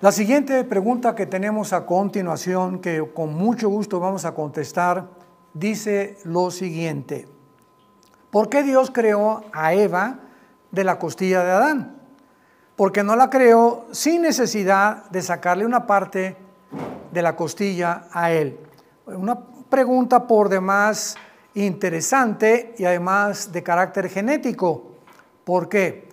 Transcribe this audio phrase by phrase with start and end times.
[0.00, 5.08] La siguiente pregunta que tenemos a continuación, que con mucho gusto vamos a contestar,
[5.54, 7.26] dice lo siguiente.
[8.30, 10.20] ¿Por qué Dios creó a Eva
[10.70, 11.96] de la costilla de Adán?
[12.76, 16.36] Porque no la creó sin necesidad de sacarle una parte
[17.10, 18.56] de la costilla a él.
[19.04, 19.36] Una
[19.68, 21.16] pregunta por demás
[21.54, 24.92] interesante y además de carácter genético.
[25.42, 26.07] ¿Por qué?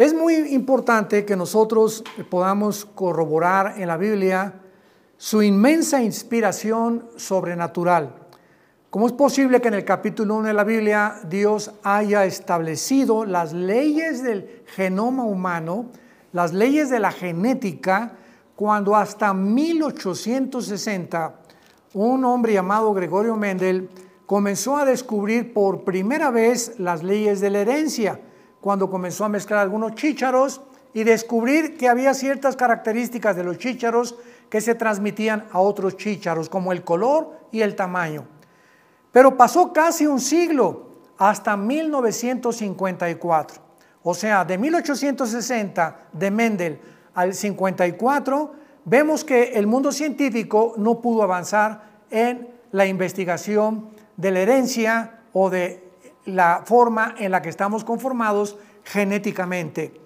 [0.00, 4.54] Es muy importante que nosotros podamos corroborar en la Biblia
[5.18, 8.14] su inmensa inspiración sobrenatural.
[8.88, 13.52] ¿Cómo es posible que en el capítulo 1 de la Biblia Dios haya establecido las
[13.52, 15.90] leyes del genoma humano,
[16.32, 18.12] las leyes de la genética,
[18.56, 21.34] cuando hasta 1860
[21.92, 23.90] un hombre llamado Gregorio Mendel
[24.24, 28.18] comenzó a descubrir por primera vez las leyes de la herencia?
[28.60, 30.60] Cuando comenzó a mezclar algunos chícharos
[30.92, 34.16] y descubrir que había ciertas características de los chícharos
[34.48, 38.24] que se transmitían a otros chícharos, como el color y el tamaño.
[39.12, 43.62] Pero pasó casi un siglo, hasta 1954.
[44.02, 46.80] O sea, de 1860 de Mendel
[47.14, 48.54] al 54,
[48.86, 55.50] vemos que el mundo científico no pudo avanzar en la investigación de la herencia o
[55.50, 55.89] de
[56.24, 60.00] la forma en la que estamos conformados genéticamente.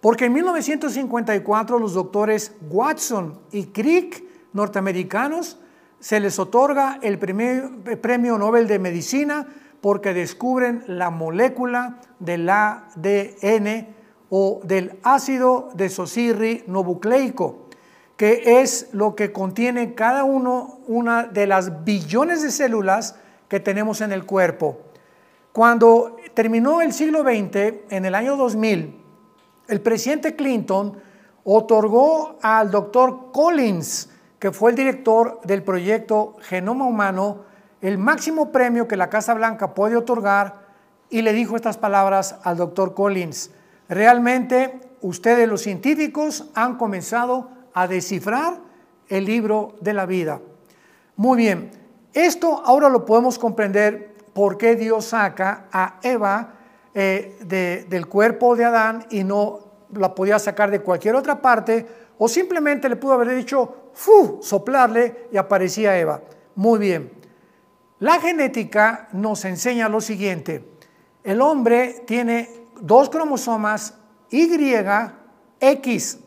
[0.00, 5.58] Porque en 1954 los doctores Watson y Crick, norteamericanos,
[5.98, 9.46] se les otorga el premio Nobel de Medicina
[9.80, 13.88] porque descubren la molécula del ADN
[14.30, 17.68] o del ácido desoxirribonucleico,
[18.16, 23.16] que es lo que contiene cada uno una de las billones de células
[23.48, 24.80] que tenemos en el cuerpo.
[25.56, 28.94] Cuando terminó el siglo XX, en el año 2000,
[29.68, 30.98] el presidente Clinton
[31.44, 37.44] otorgó al doctor Collins, que fue el director del proyecto Genoma Humano,
[37.80, 40.56] el máximo premio que la Casa Blanca puede otorgar
[41.08, 43.50] y le dijo estas palabras al doctor Collins.
[43.88, 48.58] Realmente ustedes los científicos han comenzado a descifrar
[49.08, 50.38] el libro de la vida.
[51.16, 51.70] Muy bien,
[52.12, 56.52] esto ahora lo podemos comprender por qué Dios saca a Eva
[56.92, 57.38] eh,
[57.88, 59.60] del cuerpo de Adán y no
[59.94, 61.86] la podía sacar de cualquier otra parte,
[62.18, 64.40] o simplemente le pudo haber dicho, ¡fu!
[64.42, 66.20] soplarle y aparecía Eva.
[66.54, 67.10] Muy bien.
[67.98, 70.62] La genética nos enseña lo siguiente.
[71.24, 73.94] El hombre tiene dos cromosomas
[74.30, 74.50] Y,
[75.60, 76.18] X,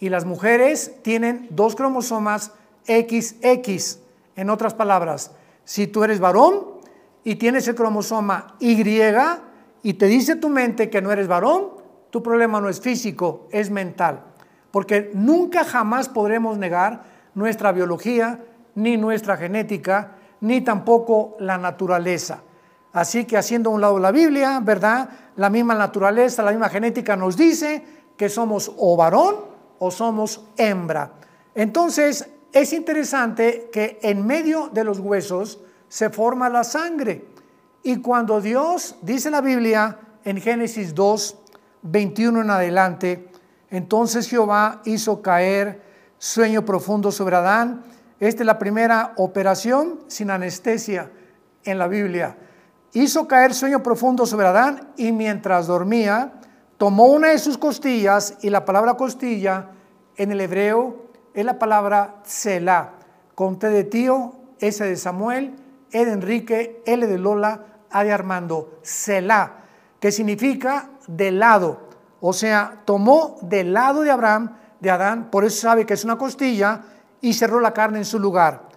[0.00, 2.50] y las mujeres tienen dos cromosomas
[2.88, 4.00] XX.
[4.34, 5.30] En otras palabras,
[5.64, 6.71] si tú eres varón,
[7.24, 8.82] y tienes el cromosoma Y
[9.84, 11.70] y te dice tu mente que no eres varón,
[12.10, 14.22] tu problema no es físico, es mental.
[14.70, 17.02] Porque nunca jamás podremos negar
[17.34, 18.40] nuestra biología,
[18.74, 22.42] ni nuestra genética, ni tampoco la naturaleza.
[22.92, 25.08] Así que haciendo a un lado la Biblia, ¿verdad?
[25.36, 27.82] La misma naturaleza, la misma genética nos dice
[28.16, 29.36] que somos o varón
[29.78, 31.12] o somos hembra.
[31.54, 35.60] Entonces, es interesante que en medio de los huesos,
[35.92, 37.22] se forma la sangre.
[37.82, 41.36] Y cuando Dios, dice la Biblia en Génesis 2,
[41.82, 43.28] 21 en adelante,
[43.68, 45.82] entonces Jehová hizo caer
[46.16, 47.84] sueño profundo sobre Adán.
[48.20, 51.10] Esta es la primera operación sin anestesia
[51.62, 52.38] en la Biblia.
[52.94, 56.32] Hizo caer sueño profundo sobre Adán y mientras dormía,
[56.78, 59.72] tomó una de sus costillas y la palabra costilla
[60.16, 62.94] en el hebreo es la palabra Selah,
[63.34, 65.61] con T de tío, S de Samuel
[65.92, 69.64] e de Enrique, L de Lola, A de Armando, Selah,
[70.00, 71.88] que significa del lado.
[72.20, 76.16] O sea, tomó del lado de Abraham, de Adán, por eso sabe que es una
[76.18, 76.82] costilla,
[77.20, 78.68] y cerró la carne en su lugar.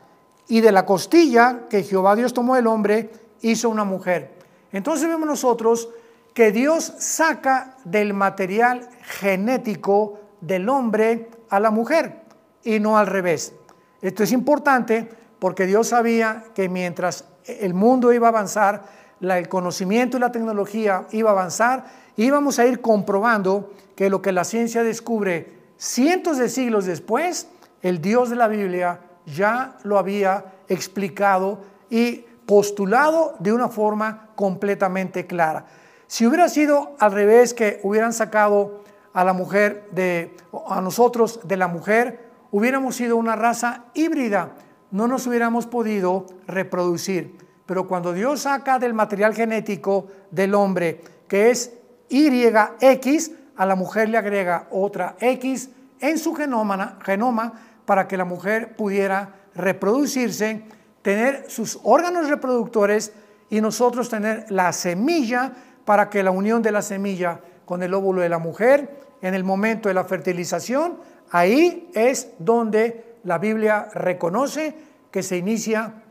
[0.47, 3.11] Y de la costilla que Jehová Dios tomó el hombre,
[3.41, 4.37] hizo una mujer.
[4.71, 5.89] Entonces vemos nosotros
[6.33, 12.21] que Dios saca del material genético del hombre a la mujer
[12.63, 13.53] y no al revés.
[14.01, 15.09] Esto es importante
[15.39, 18.83] porque Dios sabía que mientras el mundo iba a avanzar,
[19.21, 21.85] el conocimiento y la tecnología iba a avanzar,
[22.17, 27.47] íbamos a ir comprobando que lo que la ciencia descubre cientos de siglos después,
[27.81, 31.59] el Dios de la Biblia ya lo había explicado
[31.89, 35.65] y postulado de una forma completamente clara.
[36.07, 38.83] Si hubiera sido al revés, que hubieran sacado
[39.13, 40.35] a la mujer de,
[40.67, 44.51] a nosotros de la mujer, hubiéramos sido una raza híbrida
[44.91, 47.35] no nos hubiéramos podido reproducir.
[47.65, 51.73] Pero cuando Dios saca del material genético del hombre, que es
[52.09, 57.53] YX, a la mujer le agrega otra X en su genoma, genoma
[57.85, 60.63] para que la mujer pudiera reproducirse,
[61.01, 63.13] tener sus órganos reproductores
[63.49, 65.53] y nosotros tener la semilla
[65.85, 69.43] para que la unión de la semilla con el óvulo de la mujer en el
[69.43, 70.97] momento de la fertilización,
[71.31, 74.75] ahí es donde la Biblia reconoce
[75.11, 76.03] que se inicia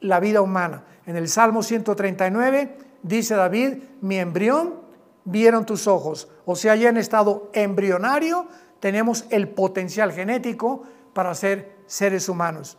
[0.00, 0.84] la vida humana.
[1.06, 4.74] En el Salmo 139 dice David, mi embrión
[5.24, 6.28] vieron tus ojos.
[6.44, 8.46] O sea, ya en estado embrionario
[8.78, 10.82] tenemos el potencial genético
[11.14, 12.76] para ser seres humanos.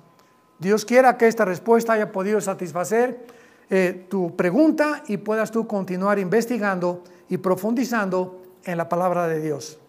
[0.60, 3.26] Dios quiera que esta respuesta haya podido satisfacer
[3.70, 9.80] eh, tu pregunta y puedas tú continuar investigando y profundizando en la palabra de Dios.